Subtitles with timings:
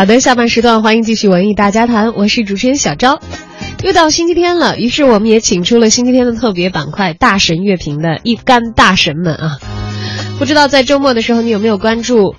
[0.00, 3.20] 好的，下半时段欢迎继续文艺大家谈，我是主持人小昭。
[3.82, 9.58] 又到星期天了，于是我们也请出了星期天的特别板块——大神乐评的一干大神们啊。
[10.38, 12.34] 不知道在周末的时候你有没有关注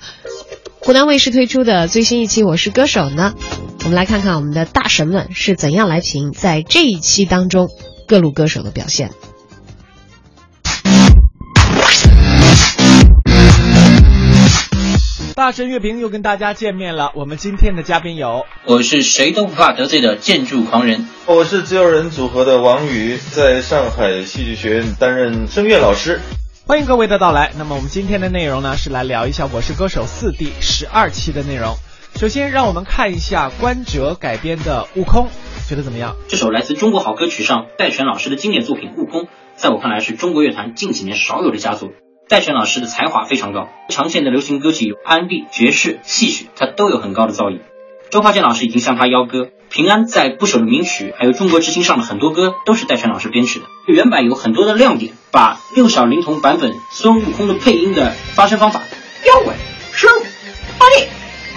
[0.79, 3.35] 湖南卫视推出的最新一期《我是歌手》呢？
[3.83, 7.69] 我们来看看我们的大神们是怎样来评在这一期当中
[8.07, 9.11] 各路歌手的表现。
[15.41, 17.13] 大神乐评又跟大家见面了。
[17.15, 26.19] 我们今天的嘉宾有，我是谁都不怕得罪的建筑狂人，我是自由人组合的王宇，在上海戏剧学院担任声乐老师。
[26.67, 27.51] 欢迎各位的到来。
[27.57, 31.75] 那么我们今天的内容呢，是来聊一下《我是歌手》四第十二期的内容。
[32.17, 35.25] 首先，让我们看一下关喆改编的《悟空》，
[35.67, 36.17] 觉得怎么样？
[36.27, 39.23] 这首来自中国好歌曲上戴荃老师的经典作品《悟空》，
[39.55, 41.89] 在我看来是中国乐坛近几年少有的佳作。
[42.27, 47.59] 戴荃老师的才华非常高，常见的流行歌曲有 R&B、爵士、戏曲，他都有很高的造诣。
[48.09, 53.65] 周华健老师已经向他邀歌，平安在不朽的名曲，还有中国之星上的很多歌都是戴荃老师编曲的。
[53.85, 58.81] 原版有很多的亮点，把六小龄童版本孙悟空的配音的发声方法，
[59.27, 59.55] 妖怪
[59.93, 60.09] 生
[60.79, 61.07] 发力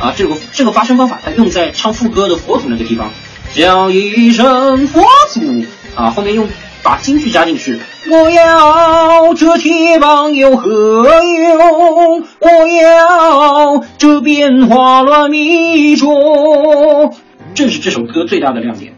[0.00, 3.12] 啊，这个这个发声方法，它用在唱副歌的佛祖那个地方，
[3.54, 6.48] 叫一声佛祖啊，后面用。
[6.84, 12.20] 把京剧加进去，我要这铁棒有何用？
[12.20, 17.14] 我要这变化乱迷中，
[17.54, 18.92] 正是这首歌最大的亮点。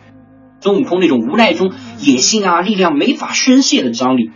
[0.61, 1.71] 孙悟空那种无奈中
[2.01, 4.33] 野性啊，力量没法宣泄的张力，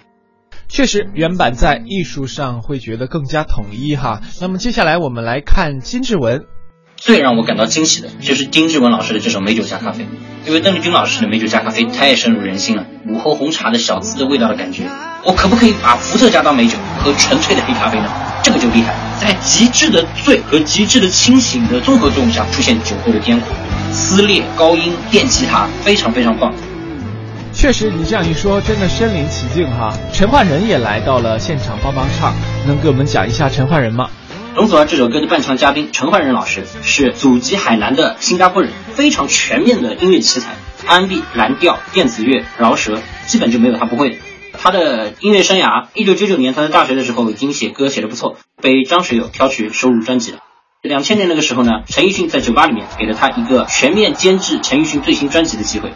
[0.68, 4.20] 确实原版在艺术上会觉得更加统一哈。
[4.40, 6.44] 那么接下来我们来看金志文。
[7.00, 10.06] 最让我感到惊喜的就是丁志文老师的这首美酒加咖啡，
[10.46, 14.82] 因为邓丽君老师的美酒加咖啡太深入人心了，午后红茶的小资的味道的感觉。
[15.24, 18.04] 我可不可以把伏特加当美酒喝纯粹的黑咖啡呢？
[18.42, 23.58] 这个就厉害，在极致的醉和极致的清醒的综合作用下，出现酒后的癫狂、
[23.90, 26.52] 撕裂、高音、电吉他，非常非常棒。
[27.54, 29.90] 确实，你这样一说，真的身临其境哈。
[30.12, 32.34] 陈奂仁也来到了现场帮忙唱，
[32.66, 34.10] 能给我们讲一下陈奂仁吗？
[34.55, 40.55] 容祖儿这首歌的伴唱嘉宾陈奂仁老师是祖籍海南的新加坡人，非常全面的音乐奇才
[40.86, 44.16] ，R&B、蓝调、电子乐、饶舌，基本就没有他不会的。
[44.52, 50.39] 他的音乐生涯，一九九九年他在大学的时候已经写歌写的不错，被张学友挑去收录专辑了。
[50.83, 55.92] 两千年那个时候呢，陈奕迅在酒吧里面给了他一个全面监制陈奕迅最新专辑的机会。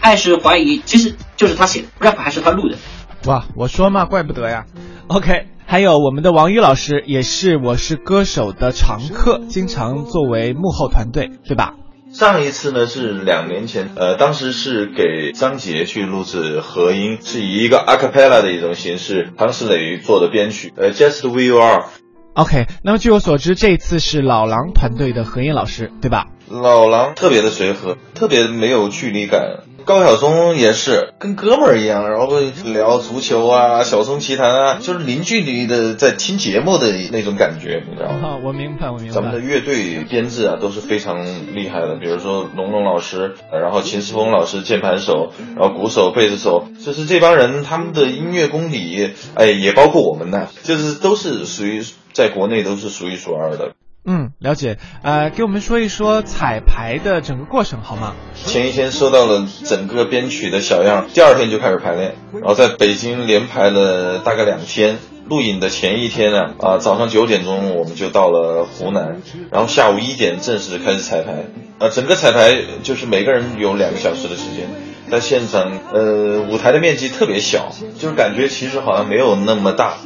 [0.00, 2.76] 爱是怀疑，其实就是他写的，rap 还是他录的。
[3.24, 4.66] 哇，我说嘛，怪不得呀。
[5.08, 5.46] OK。
[5.68, 11.74] 还有我们的王宇老师，也是我是歌手的常客，经常作为幕后团队，对吧？
[12.12, 21.86] 上一次呢是两年前，呃，当时是给张杰去录制合音，是以一个 a cappella 的一种形式，唐石磊做的编曲，呃，Just We Are。
[22.34, 26.26] OK，那么据我所知，这次是老狼团队的何音老师，对吧？
[26.48, 29.64] 老狼特别的随和，特别没有距离感。
[29.86, 38.36] 高晓松也是跟哥们儿一样，然后聊足球啊、小松奇谈啊，就是零距离的在听节目的那种感觉，你知道吗？
[38.42, 39.12] 我明白，我明白。
[39.12, 41.24] 咱们的乐队编制啊都是非常
[41.54, 53.75] 厉害的，比如说龙龙老师，然后秦时峰老师键盘手，然后鼓手、贝斯手，就是这帮人他们的音乐功底，哎，也包括我们呢，就是都是属于在国内都是数一数二的。
[54.06, 54.78] 嗯，了解。
[55.02, 58.14] 呃，给我们说一说彩排的整个过程好吗？
[58.34, 64.98] 前一天收到了整个编曲的小样，第二天就开始排练，然后在北京连排了大概两天。
[65.28, 71.46] 录影的前一天呢，啊，早上九点钟我们就到了湖南，然后下午一点正式开始彩排。
[71.80, 74.68] 啊，整个彩排就是每个人有两个小时的时间，
[75.10, 79.96] 在现场，呃，舞台的面积特别小，就是感觉其实好像没有那么大。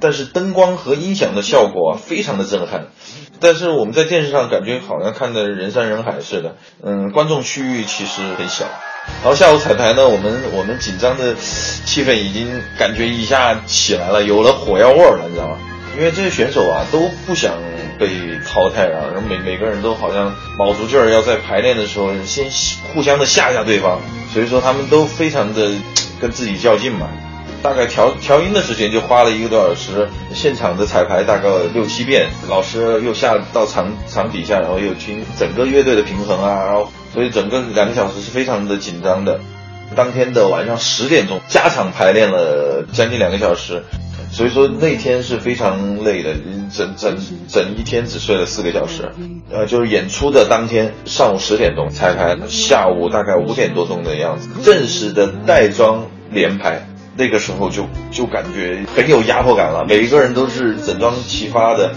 [0.00, 2.86] 但是灯光和音响的效果啊，非常的震撼。
[3.38, 8.64] 但是我们在电视上感觉好像看的人山人海似的，嗯，观众区域其实很小。
[9.22, 15.58] 然后下午彩排呢，我们我们紧张的气氛已经感觉一下起来了，有了火药味儿了，你知道吗？
[15.96, 17.54] 因为这些选手啊都不想
[17.98, 18.08] 被
[18.46, 22.50] 淘汰啊，然后每每个人都好像卯足劲儿要在排练的时候先
[22.94, 24.00] 互相的吓吓对方，
[24.32, 25.70] 所以说他们都非常的
[26.20, 27.08] 跟自己较劲嘛。
[27.66, 39.40] 大概调调音的时间就花了一个多小时，现场的彩排大概六七遍，老师又下到场场底下，然后又听整个乐队的平衡啊，然后所以整个两个小时是非常的紧张的。
[39.96, 43.82] 当天的晚上十点钟加场排练了将近两个小时，
[44.30, 46.34] 所以说那天是非常累的，
[46.72, 47.18] 整整
[47.48, 49.10] 整一天只睡了四个小时。
[49.50, 56.86] 呃，就是演出的当天上午十点钟彩排，下午大概五点多钟的样子，正式的带妆连排。
[57.16, 61.92] 那个时候就就感觉很有压迫感了，每一个人都是整装齐发的，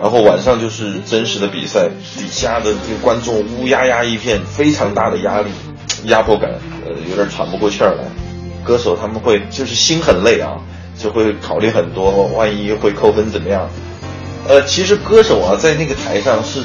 [0.00, 5.50] 然后晚上就是真实的比赛，底下的这个观众乌压压一片，非常大的压力、
[6.04, 6.50] 压迫感，
[6.84, 8.04] 呃，有点喘不过气儿来。
[8.64, 10.56] 歌手他们会就是心很累啊，
[10.98, 13.68] 就会考虑很多，万一会扣分怎么样？
[14.48, 16.60] 呃，其实歌手啊，在那个台上是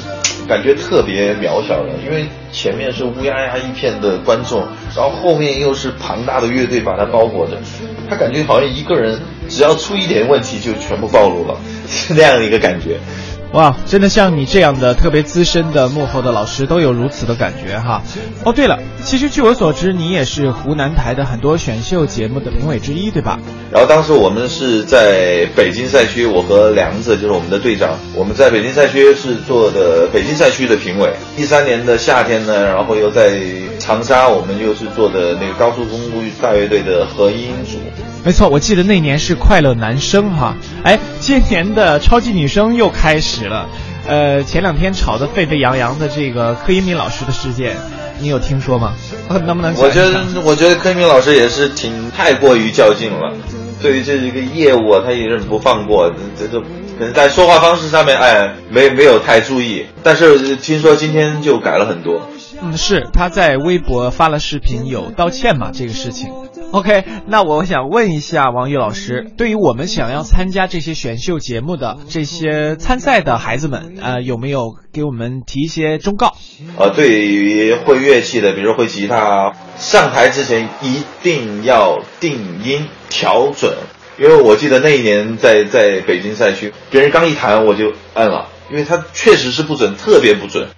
[0.50, 4.66] 感觉特别渺小的，因为前面是乌压压一片的观众，
[4.96, 7.56] 然后后面又是庞大的乐队把它包裹着，
[8.08, 11.56] 他感觉好像一个人只要出一点问题就全部暴露了，
[11.88, 12.98] 是那样的一个感觉。
[13.52, 18.00] 哇，真的像你这样的特别资深的幕后的老师都有如此的感觉哈。
[18.44, 23.40] 哦，对了，其实据我所知，你也是湖南台的很多选秀节目的评委之一，对吧？
[23.72, 31.12] 然后当时我们是在北京赛区，我和梁子就是我们的队长，我们在北京赛区是做的北京赛区的评委。
[31.36, 33.40] 一三年的夏天呢，然后又在
[33.80, 37.78] 长沙，我们又是做的那个高速公路大乐队的合音组。
[38.24, 40.54] 没错，我记得那年是快乐男声哈。
[40.84, 43.68] 哎，今年的超级女声又开始了。
[44.06, 47.76] 呃，前两天吵得沸沸扬扬的这个柯以敏老师的事件，
[48.18, 48.94] 你有听说吗？
[49.28, 49.74] 能不能？
[49.76, 53.32] 我觉得，我觉得柯以敏老师也是挺太过于较劲了。
[53.80, 56.12] 对于这一个业务啊，他也是不放过。
[56.38, 59.86] 这这可能在说话方式上面，哎，没没有太注意。
[60.02, 62.28] 但是听说今天就改了很多。
[62.62, 65.70] 嗯，是他在微博发了视频，有道歉嘛？
[65.72, 66.30] 这个事情。
[66.72, 76.36] OK，那我想问一下王宇老师，对于我们想要参加这些选秀节目的这些参赛的孩子们，呃，有没有给我们提一些忠告？
[76.78, 83.74] 呃，对于会乐器的，比如说会吉他，上台之前一定要定音调准，
[84.16, 90.68] 因为我记得那一年在在北京赛区，别人刚一弹我就按了，因为他确实是不准，特别不准。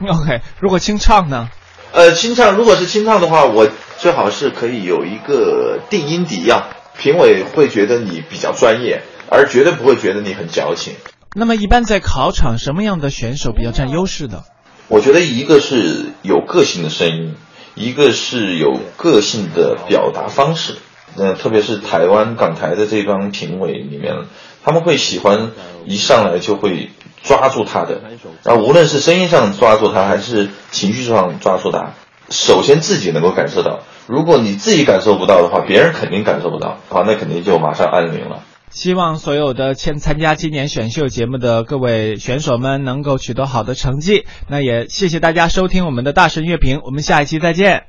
[0.00, 1.48] OK，如果清唱呢？
[1.92, 10.94] 呃，清唱如果是清唱的话，我最好是可以有一个定音底样，评委会觉得你比较专业，而绝对不会觉得你很矫情。
[11.34, 14.44] 那么，一般在考场，什么样的选手比较占优势的？
[14.86, 17.34] 我觉得一个是有个性的声音，
[17.74, 20.76] 一个是有个性的表达方式。
[21.16, 24.14] 呃，特别是台湾港台的这帮评委里面，
[24.62, 25.50] 他们会喜欢
[25.86, 26.90] 一上来就会。
[27.22, 28.00] 抓住他的，
[28.44, 31.92] 啊无论是声音上抓住他，还是情绪上抓住他，
[32.30, 33.80] 首先自己能够感受到。
[34.06, 38.42] 如果你自己感受不到的话，别人肯定感受不到，好，那肯定就马上按铃了。
[38.70, 44.26] 希望所有的参参加今年选秀节目的各位选手们能够取得好的成绩。
[44.48, 47.86] 那也谢谢大家收听我们的大神乐评，我们下一期再见。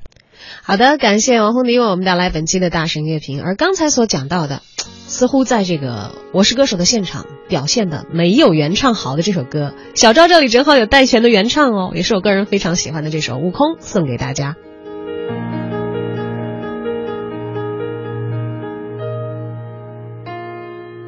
[0.64, 3.42] 好的，感谢王红迪为我们带来本期的大神乐评。
[3.44, 4.62] 而刚才所讲到的。
[5.08, 14.56] 似乎在这个《我是歌手》的现场表现的没有原唱好的这首歌，小赵这里正好有戴荃的原唱哦，也是我个人非常喜欢的这首《悟空》，送给大家。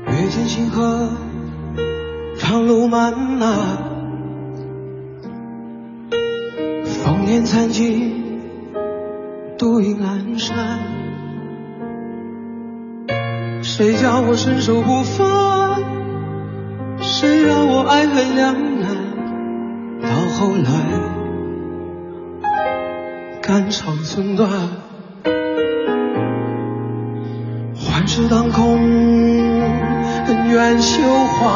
[0.08, 1.10] 月见星河，
[2.38, 3.58] 长路漫漫，
[7.06, 8.23] 烽烟残尽，
[9.64, 10.78] 独影阑珊。
[13.62, 15.26] 谁叫我身手不凡？
[17.00, 18.90] 谁让我爱恨两难？
[20.02, 20.70] 到后来，
[23.42, 24.50] 肝肠寸断，
[27.74, 28.78] 幻世当空，
[30.28, 31.48] 恩怨休怀，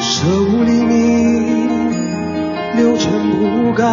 [0.00, 1.78] 舍吾黎明，
[2.74, 3.84] 六尘不改，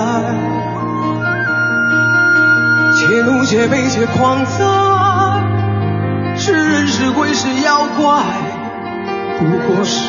[3.07, 4.65] 且怒且悲且狂哉。
[6.37, 8.23] 是人是鬼是妖怪，
[9.39, 9.99] 不过是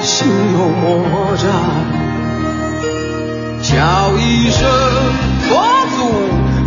[0.00, 1.44] 心有魔债。
[3.62, 4.68] 叫一声
[5.48, 5.48] 佛
[5.96, 5.98] 祖，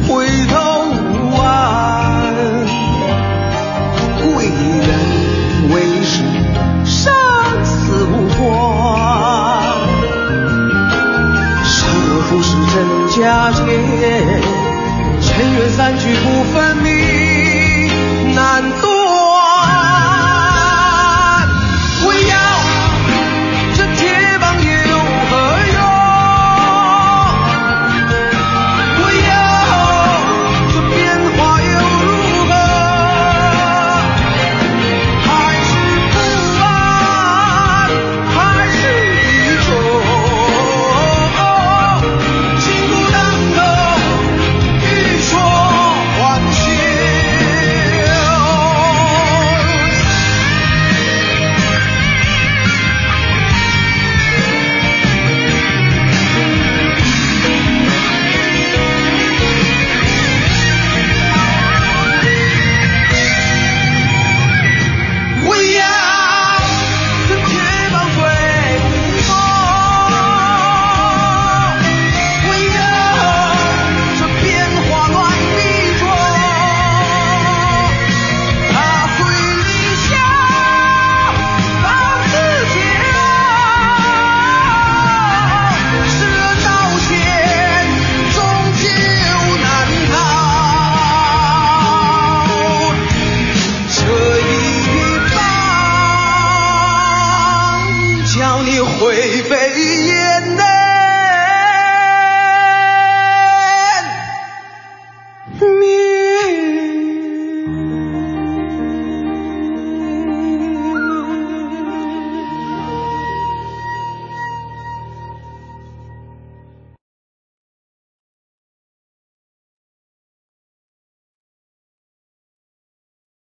[0.07, 0.55] 回头